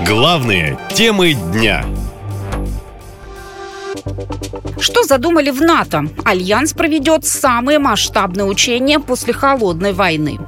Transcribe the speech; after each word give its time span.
Главные 0.00 0.76
темы 0.92 1.34
дня. 1.34 1.84
Что 4.80 5.04
задумали 5.04 5.50
в 5.50 5.62
НАТО? 5.62 6.08
Альянс 6.24 6.72
проведет 6.72 7.24
самые 7.24 7.78
масштабные 7.78 8.44
учения 8.44 8.98
после 8.98 9.32
холодной 9.32 9.92
войны. 9.92 10.38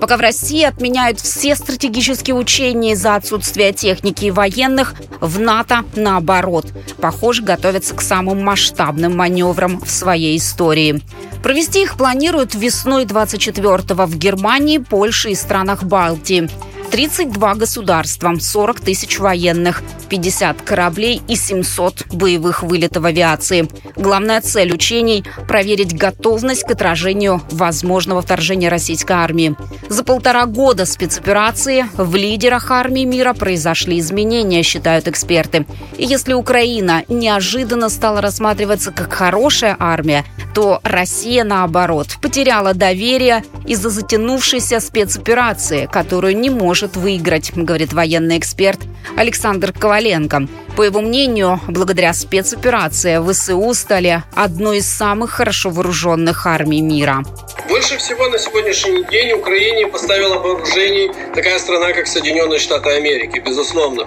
Пока 0.00 0.16
в 0.16 0.20
России 0.20 0.64
отменяют 0.64 1.20
все 1.20 1.54
стратегические 1.54 2.34
учения 2.34 2.92
из-за 2.92 3.16
отсутствия 3.16 3.72
техники 3.72 4.24
и 4.24 4.30
военных, 4.30 4.94
в 5.20 5.38
НАТО 5.38 5.84
наоборот. 5.94 6.66
Похоже, 7.00 7.42
готовятся 7.42 7.94
к 7.94 8.00
самым 8.00 8.42
масштабным 8.42 9.14
маневрам 9.14 9.78
в 9.78 9.90
своей 9.90 10.38
истории. 10.38 11.02
Провести 11.42 11.82
их 11.82 11.96
планируют 11.96 12.54
весной 12.54 13.04
24-го 13.04 14.06
в 14.06 14.16
Германии, 14.16 14.78
Польше 14.78 15.30
и 15.30 15.34
странах 15.34 15.84
Балтии. 15.84 16.48
32 16.90 17.54
государства, 17.54 18.34
40 18.38 18.80
тысяч 18.80 19.18
военных, 19.18 19.82
50 20.08 20.62
кораблей 20.62 21.22
и 21.28 21.36
700 21.36 22.06
боевых 22.12 22.62
вылетов 22.64 23.04
авиации. 23.04 23.68
Главная 23.96 24.40
цель 24.40 24.72
учений– 24.72 25.24
проверить 25.48 25.96
готовность 25.96 26.64
к 26.64 26.70
отражению 26.72 27.42
возможного 27.50 28.22
вторжения 28.22 28.68
российской 28.68 29.12
армии. 29.12 29.54
За 29.88 30.02
полтора 30.02 30.46
года 30.46 30.84
спецоперации 30.84 31.86
в 31.96 32.16
лидерах 32.16 32.70
армии 32.70 33.04
мира 33.04 33.34
произошли 33.34 34.00
изменения, 34.00 34.62
считают 34.62 35.06
эксперты. 35.06 35.66
И 35.96 36.04
если 36.04 36.32
Украина 36.32 37.04
неожиданно 37.08 37.88
стала 37.88 38.20
рассматриваться 38.20 38.90
как 38.90 39.12
хорошая 39.12 39.76
армия, 39.78 40.24
то 40.54 40.80
Россия, 40.82 41.44
наоборот, 41.44 42.18
потеряла 42.20 42.74
доверие 42.74 43.44
из-за 43.70 43.88
затянувшейся 43.88 44.80
спецоперации, 44.80 45.86
которую 45.86 46.36
не 46.36 46.50
может 46.50 46.96
выиграть, 46.96 47.52
говорит 47.54 47.92
военный 47.92 48.36
эксперт 48.36 48.80
Александр 49.16 49.72
Коваленко. 49.72 50.48
По 50.76 50.82
его 50.82 51.00
мнению, 51.00 51.60
благодаря 51.68 52.12
спецоперации 52.14 53.20
ВСУ 53.30 53.74
стали 53.74 54.22
одной 54.34 54.78
из 54.78 54.86
самых 54.86 55.30
хорошо 55.32 55.70
вооруженных 55.70 56.46
армий 56.46 56.80
мира. 56.80 57.22
Больше 57.68 57.98
всего 57.98 58.28
на 58.28 58.38
сегодняшний 58.38 59.04
день 59.04 59.32
Украине 59.32 59.86
поставила 59.86 60.38
вооружений 60.38 61.10
такая 61.34 61.58
страна, 61.58 61.92
как 61.92 62.06
Соединенные 62.06 62.58
Штаты 62.58 62.90
Америки, 62.90 63.42
безусловно. 63.44 64.06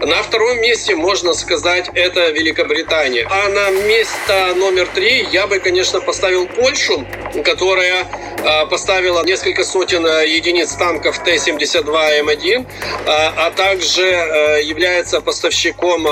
На 0.00 0.22
втором 0.22 0.60
месте, 0.60 0.94
можно 0.94 1.34
сказать, 1.34 1.90
это 1.94 2.30
Великобритания. 2.30 3.26
А 3.30 3.48
на 3.48 3.70
место 3.86 4.54
номер 4.56 4.86
три 4.94 5.26
я 5.30 5.46
бы, 5.46 5.58
конечно, 5.58 6.00
поставил 6.00 6.46
Польшу, 6.46 7.06
которая 7.44 8.06
а, 8.44 8.66
поставила 8.66 9.24
несколько 9.24 9.62
сотен 9.64 10.04
а, 10.06 10.22
единиц 10.22 10.72
танков 10.72 11.18
Т-72М1, 11.22 12.66
а, 13.06 13.34
а 13.36 13.50
также 13.50 14.02
является 14.62 15.20
поставщиком 15.20 16.04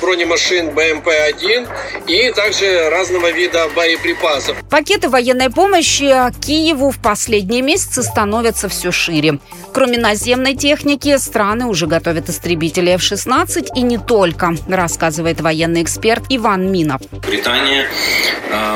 бронемашин 0.00 0.68
БМП-1 0.70 1.68
и 2.06 2.30
также 2.32 2.88
разного 2.90 3.30
вида 3.30 3.68
боеприпасов. 3.74 4.56
Пакеты 4.70 5.08
военной 5.08 5.50
помощи 5.50 6.12
Киеву 6.40 6.90
в 6.90 7.00
последние 7.00 7.62
месяцы 7.62 8.02
становятся 8.02 8.68
все 8.68 8.92
шире. 8.92 9.38
Кроме 9.72 9.98
наземной 9.98 10.54
техники, 10.54 11.16
страны 11.18 11.66
уже 11.66 11.86
готовят 11.86 12.28
истребители 12.28 12.90
F-16 12.92 13.68
и 13.74 13.82
не 13.82 13.98
только, 13.98 14.54
рассказывает 14.68 15.40
военный 15.40 15.82
эксперт 15.82 16.24
Иван 16.28 16.70
Минов. 16.70 17.00
Британия 17.10 17.86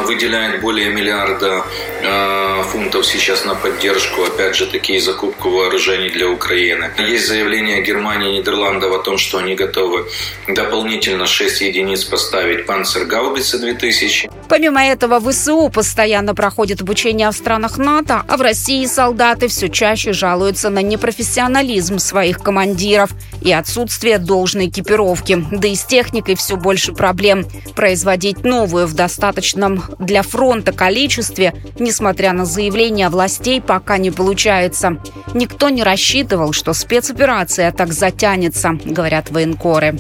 выделяет 0.07 0.61
более 0.61 0.91
миллиарда 0.91 1.65
Э, 2.07 2.63
фунтов 2.65 3.07
сейчас 3.07 3.45
на 3.45 3.55
поддержку, 3.55 4.25
опять 4.25 4.55
же, 4.57 4.67
такие 4.67 5.01
закупку 5.01 5.49
вооружений 5.51 6.11
для 6.11 6.29
Украины. 6.29 6.91
Есть 6.99 7.29
заявление 7.29 7.83
Германии 7.85 8.35
и 8.35 8.39
Нидерландов 8.39 8.93
о 8.93 8.99
том, 8.99 9.19
что 9.19 9.39
они 9.39 9.55
готовы 9.55 10.07
дополнительно 10.49 11.27
6 11.27 11.61
единиц 11.61 12.05
поставить 12.05 12.67
«Панцергаубицы» 12.67 13.59
2000. 13.59 14.31
Помимо 14.49 14.85
этого, 14.85 15.21
ВСУ 15.21 15.69
постоянно 15.69 16.35
проходит 16.35 16.81
обучение 16.81 17.31
в 17.31 17.33
странах 17.33 17.79
НАТО, 17.79 18.25
а 18.29 18.37
в 18.37 18.43
России 18.43 18.87
солдаты 18.87 19.49
все 19.49 19.69
чаще 19.69 20.13
жалуются 20.13 20.71
на 20.71 20.83
непрофессионализм 20.83 21.99
своих 21.99 22.39
командиров 22.41 23.11
и 23.45 23.53
отсутствие 23.53 24.19
должной 24.19 24.67
экипировки. 24.67 25.47
Да 25.53 25.69
и 25.69 25.77
с 25.77 25.85
техникой 25.85 26.35
все 26.35 26.57
больше 26.57 26.93
проблем. 26.93 27.47
Производить 27.77 28.43
новую 28.43 28.87
в 28.89 28.95
достаточном 28.95 29.85
для 29.99 30.23
фронта 30.23 30.73
количестве, 30.73 31.55
несмотря 31.79 32.33
на 32.33 32.47
заявления 32.47 33.09
властей, 33.11 33.61
пока 33.61 33.99
не 33.99 34.11
получается. 34.11 34.99
Никто 35.35 35.69
не 35.69 35.83
рассчитывал, 35.83 36.53
что 36.53 36.73
спецоперация 36.73 37.71
так 37.71 37.93
затянется, 37.93 38.79
говорят 38.85 39.31
военкоры. 39.31 39.99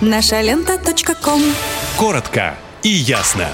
Наша 0.00 0.40
лента. 0.40 0.78
Коротко 1.96 2.54
и 2.82 2.88
ясно. 2.88 3.48